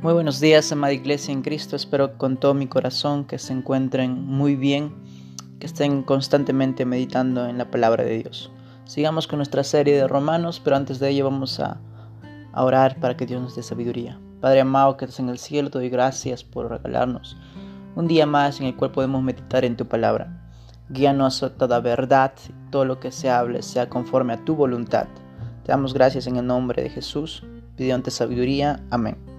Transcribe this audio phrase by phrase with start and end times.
[0.00, 1.74] Muy buenos días, amada iglesia en Cristo.
[1.74, 4.94] Espero con todo mi corazón que se encuentren muy bien,
[5.58, 8.52] que estén constantemente meditando en la palabra de Dios.
[8.84, 11.80] Sigamos con nuestra serie de Romanos, pero antes de ello vamos a,
[12.54, 14.20] orar para que Dios nos dé sabiduría.
[14.40, 17.36] Padre amado que estás en el cielo, te doy gracias por regalarnos
[17.96, 20.48] un día más en el cual podemos meditar en tu palabra.
[20.90, 22.32] Guíanos a toda verdad,
[22.70, 25.08] todo lo que se hable sea conforme a tu voluntad.
[25.64, 27.42] Te damos gracias en el nombre de Jesús,
[27.76, 28.80] pidiéndote sabiduría.
[28.90, 29.37] Amén.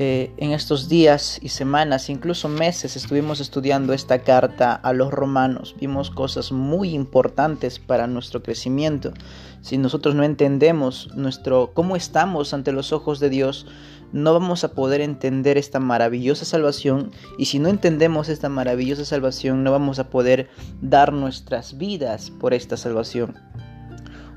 [0.00, 5.76] Eh, en estos días y semanas, incluso meses, estuvimos estudiando esta carta a los romanos.
[5.78, 9.12] Vimos cosas muy importantes para nuestro crecimiento.
[9.60, 13.66] Si nosotros no entendemos nuestro cómo estamos ante los ojos de Dios,
[14.12, 17.12] no vamos a poder entender esta maravillosa salvación.
[17.38, 20.50] Y si no entendemos esta maravillosa salvación, no vamos a poder
[20.82, 23.36] dar nuestras vidas por esta salvación.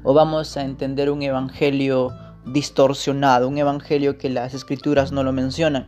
[0.04, 2.12] O vamos a entender un evangelio
[2.52, 5.88] distorsionado, un evangelio que las escrituras no lo mencionan,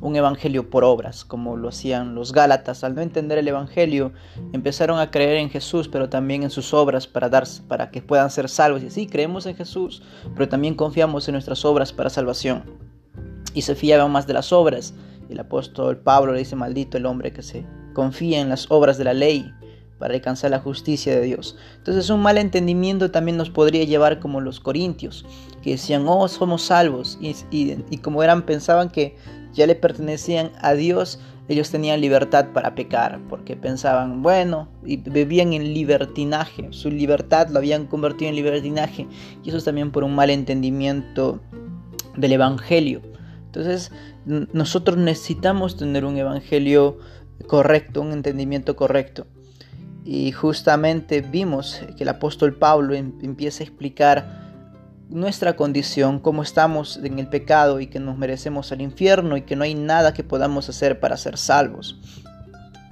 [0.00, 2.84] un evangelio por obras, como lo hacían los Gálatas.
[2.84, 4.12] Al no entender el evangelio,
[4.52, 8.30] empezaron a creer en Jesús, pero también en sus obras para, dar, para que puedan
[8.30, 8.82] ser salvos.
[8.82, 10.02] Y sí, creemos en Jesús,
[10.34, 12.64] pero también confiamos en nuestras obras para salvación.
[13.52, 14.94] Y se fiaban más de las obras.
[15.28, 19.04] El apóstol Pablo le dice, maldito el hombre que se confía en las obras de
[19.04, 19.52] la ley
[20.00, 21.56] para alcanzar la justicia de Dios.
[21.76, 25.24] Entonces un mal entendimiento también nos podría llevar como los corintios,
[25.62, 29.14] que decían, oh, somos salvos, y, y, como eran, pensaban que
[29.52, 35.52] ya le pertenecían a Dios, ellos tenían libertad para pecar, porque pensaban, bueno, y vivían
[35.52, 39.06] en libertinaje, su libertad lo habían convertido en libertinaje,
[39.44, 41.40] y eso es también por un mal entendimiento
[42.16, 43.02] del Evangelio.
[43.46, 43.92] Entonces,
[44.24, 46.98] nosotros necesitamos tener un Evangelio
[47.46, 49.26] correcto, un entendimiento correcto.
[50.04, 54.40] Y justamente vimos que el apóstol Pablo em, empieza a explicar
[55.08, 59.56] nuestra condición, cómo estamos en el pecado y que nos merecemos el infierno y que
[59.56, 61.98] no hay nada que podamos hacer para ser salvos.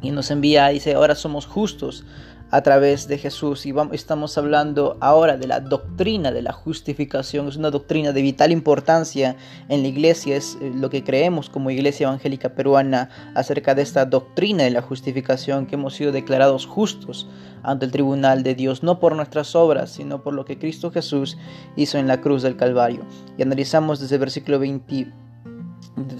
[0.02, 2.04] Y nos envía, dice, ahora somos justos
[2.50, 3.66] a través de Jesús.
[3.66, 7.48] Y vamos, estamos hablando ahora de la doctrina de la justificación.
[7.48, 9.36] Es una doctrina de vital importancia
[9.68, 10.36] en la iglesia.
[10.36, 14.82] Es eh, lo que creemos como iglesia evangélica peruana acerca de esta doctrina de la
[14.82, 17.28] justificación, que hemos sido declarados justos
[17.62, 21.36] ante el tribunal de Dios, no por nuestras obras, sino por lo que Cristo Jesús
[21.76, 23.04] hizo en la cruz del Calvario.
[23.36, 25.12] Y analizamos desde el versículo 20,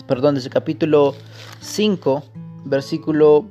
[0.07, 1.15] perdón, desde el capítulo
[1.61, 2.23] 5,
[2.65, 3.47] versículo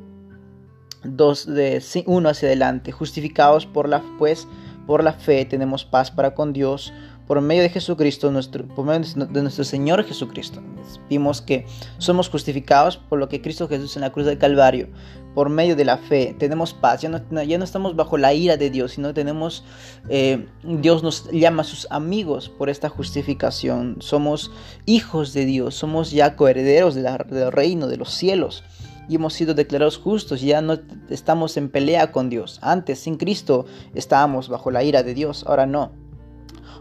[1.07, 4.47] 2 de 1 hacia adelante, justificados por la pues
[4.85, 6.93] por la fe tenemos paz para con Dios
[7.27, 10.61] por medio de Jesucristo, nuestro, por medio de nuestro Señor Jesucristo.
[11.09, 11.65] Vimos que
[11.97, 14.87] somos justificados por lo que Cristo Jesús en la cruz del Calvario,
[15.35, 18.57] por medio de la fe, tenemos paz, ya no, ya no estamos bajo la ira
[18.57, 19.65] de Dios, sino tenemos,
[20.09, 24.49] eh, Dios nos llama a sus amigos por esta justificación, somos
[24.85, 28.63] hijos de Dios, somos ya coherederos del reino de los cielos
[29.07, 30.77] y hemos sido declarados justos, ya no
[31.09, 32.59] estamos en pelea con Dios.
[32.61, 35.91] Antes, sin Cristo, estábamos bajo la ira de Dios, ahora no.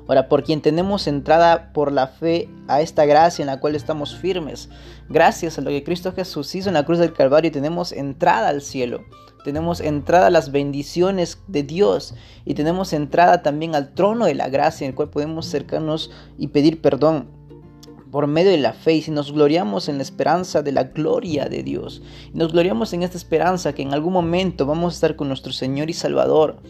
[0.08, 4.16] Ahora, por quien tenemos entrada por la fe a esta gracia en la cual estamos
[4.16, 4.68] firmes,
[5.08, 8.62] gracias a lo que Cristo Jesús hizo en la cruz del Calvario, tenemos entrada al
[8.62, 9.04] cielo,
[9.44, 12.14] tenemos entrada a las bendiciones de Dios
[12.44, 16.48] y tenemos entrada también al trono de la gracia en el cual podemos acercarnos y
[16.48, 17.35] pedir perdón
[18.10, 21.46] por medio de la fe y si nos gloriamos en la esperanza de la gloria
[21.46, 22.02] de Dios,
[22.32, 25.90] nos gloriamos en esta esperanza que en algún momento vamos a estar con nuestro Señor
[25.90, 26.60] y Salvador,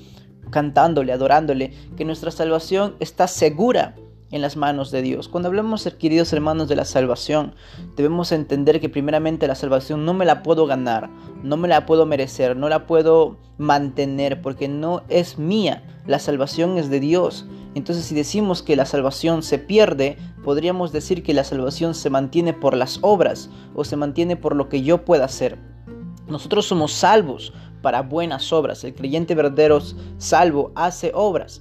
[0.50, 3.94] cantándole, adorándole, que nuestra salvación está segura
[4.30, 5.28] en las manos de Dios.
[5.28, 7.54] Cuando hablamos, queridos hermanos, de la salvación,
[7.97, 11.10] debemos entender que primeramente la salvación no me la puedo ganar,
[11.42, 16.78] no me la puedo merecer, no la puedo mantener, porque no es mía, la salvación
[16.78, 17.47] es de Dios.
[17.76, 22.54] Entonces si decimos que la salvación se pierde, podríamos decir que la salvación se mantiene
[22.54, 25.59] por las obras o se mantiene por lo que yo pueda hacer.
[26.26, 28.82] Nosotros somos salvos para buenas obras.
[28.82, 29.82] El creyente verdadero
[30.16, 31.60] salvo hace obras.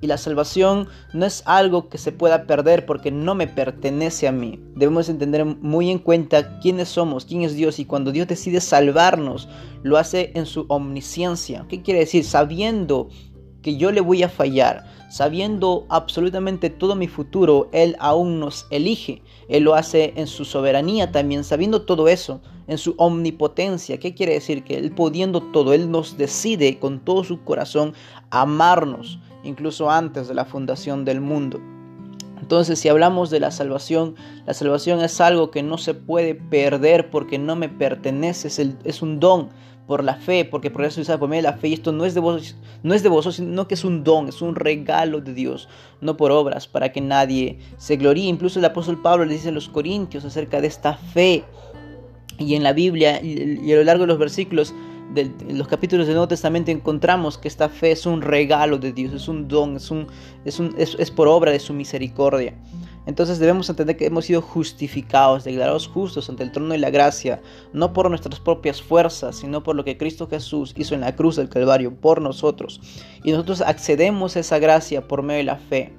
[0.00, 4.32] Y la salvación no es algo que se pueda perder porque no me pertenece a
[4.32, 4.60] mí.
[4.76, 9.48] Debemos entender muy en cuenta quiénes somos, quién es Dios y cuando Dios decide salvarnos,
[9.82, 11.66] lo hace en su omnisciencia.
[11.68, 12.22] ¿Qué quiere decir?
[12.22, 13.08] Sabiendo
[13.66, 19.22] que yo le voy a fallar, sabiendo absolutamente todo mi futuro, Él aún nos elige.
[19.48, 23.98] Él lo hace en su soberanía también, sabiendo todo eso, en su omnipotencia.
[23.98, 24.62] ¿Qué quiere decir?
[24.62, 27.92] Que Él pudiendo todo, Él nos decide con todo su corazón
[28.30, 31.58] amarnos, incluso antes de la fundación del mundo.
[32.40, 34.14] Entonces, si hablamos de la salvación,
[34.46, 38.48] la salvación es algo que no se puede perder porque no me pertenece,
[38.84, 39.48] es, un don
[39.86, 42.04] por la fe, porque por eso se por medio de la fe, y esto no
[42.04, 45.20] es, de vos, no es de vosotros, sino que es un don, es un regalo
[45.20, 45.68] de Dios,
[46.00, 48.28] no por obras, para que nadie se gloríe.
[48.28, 51.44] Incluso el apóstol Pablo le dice a los corintios acerca de esta fe,
[52.38, 54.74] y en la Biblia y a lo largo de los versículos,
[55.14, 59.12] de los capítulos del Nuevo Testamento encontramos que esta fe es un regalo de Dios,
[59.14, 60.06] es un don, es, un,
[60.44, 62.54] es, un, es, por obra de su misericordia.
[63.06, 67.40] Entonces debemos entender que hemos sido justificados, declarados justos ante el trono de la gracia,
[67.72, 71.36] no por nuestras propias fuerzas, sino por lo que Cristo Jesús hizo en la cruz
[71.36, 72.80] del Calvario por nosotros.
[73.22, 75.92] Y nosotros accedemos a esa gracia por medio de la fe.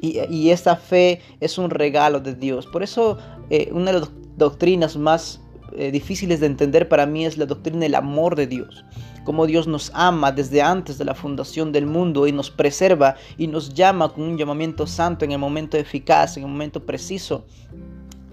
[0.00, 2.66] Y, y esta fe es un regalo de Dios.
[2.66, 3.18] Por eso
[3.50, 5.40] eh, una de las doctrinas más
[5.78, 8.84] eh, difíciles de entender para mí es la doctrina del amor de Dios.
[9.24, 13.46] Cómo Dios nos ama desde antes de la fundación del mundo y nos preserva y
[13.46, 17.44] nos llama con un llamamiento santo en el momento eficaz, en el momento preciso.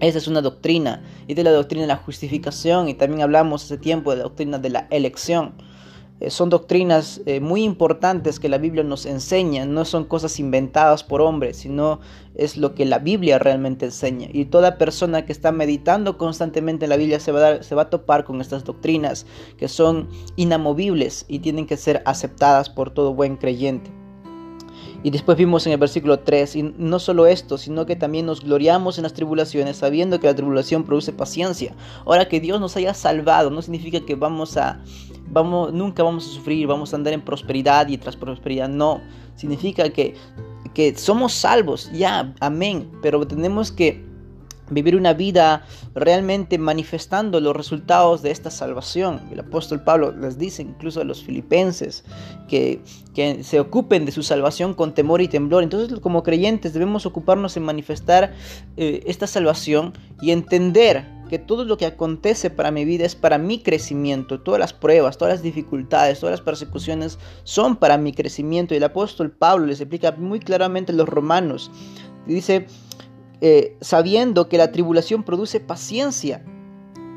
[0.00, 3.78] Esa es una doctrina y de la doctrina de la justificación y también hablamos hace
[3.78, 5.54] tiempo de la doctrina de la elección.
[6.18, 11.04] Eh, son doctrinas eh, muy importantes que la Biblia nos enseña, no son cosas inventadas
[11.04, 12.00] por hombres, sino
[12.34, 14.28] es lo que la Biblia realmente enseña.
[14.32, 17.82] Y toda persona que está meditando constantemente en la Biblia se va a, se va
[17.82, 19.26] a topar con estas doctrinas
[19.58, 24.05] que son inamovibles y tienen que ser aceptadas por todo buen creyente.
[25.06, 28.42] Y después vimos en el versículo 3, y no solo esto, sino que también nos
[28.42, 31.76] gloriamos en las tribulaciones, sabiendo que la tribulación produce paciencia.
[32.04, 34.80] Ahora que Dios nos haya salvado, no significa que vamos a,
[35.28, 38.68] vamos, nunca vamos a sufrir, vamos a andar en prosperidad y tras prosperidad.
[38.68, 39.00] No,
[39.36, 40.16] significa que,
[40.74, 44.04] que somos salvos, ya, amén, pero tenemos que
[44.70, 45.64] vivir una vida
[45.94, 49.20] realmente manifestando los resultados de esta salvación.
[49.30, 52.04] El apóstol Pablo les dice incluso a los filipenses
[52.48, 52.80] que,
[53.14, 55.62] que, se ocupen de su salvación con temor y temblor.
[55.62, 58.34] Entonces como creyentes debemos ocuparnos en manifestar
[58.76, 63.38] eh, esta salvación y entender que todo lo que acontece para mi vida es para
[63.38, 64.40] mi crecimiento.
[64.40, 68.74] Todas las pruebas, todas las dificultades, todas las persecuciones son para mi crecimiento.
[68.74, 71.70] Y el apóstol Pablo les explica muy claramente a los romanos.
[72.26, 72.66] Dice,
[73.40, 76.42] eh, sabiendo que la tribulación produce paciencia.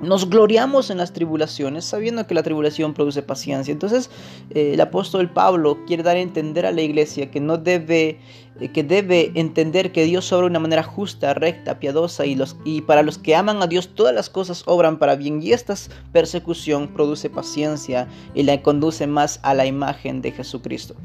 [0.01, 3.71] Nos gloriamos en las tribulaciones sabiendo que la tribulación produce paciencia.
[3.71, 4.09] Entonces
[4.49, 8.19] eh, el apóstol Pablo quiere dar a entender a la iglesia que no debe,
[8.61, 12.55] eh, que debe entender que Dios obra de una manera justa, recta, piadosa y, los,
[12.63, 15.75] y para los que aman a Dios todas las cosas obran para bien y esta
[16.13, 20.95] persecución produce paciencia y la conduce más a la imagen de Jesucristo.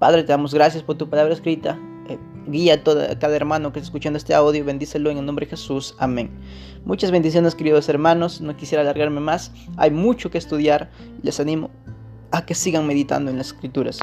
[0.00, 1.78] Padre, te damos gracias por tu palabra escrita.
[2.08, 5.50] Eh, guía a, cada hermano que está escuchando este audio, bendícelo en el nombre de
[5.50, 6.30] Jesús, amén.
[6.84, 10.90] Muchas bendiciones queridos hermanos, no quisiera alargarme más, hay mucho que estudiar,
[11.22, 11.70] les animo
[12.32, 14.00] a que sigan meditando en las escrituras.